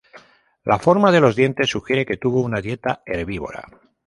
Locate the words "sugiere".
1.69-2.07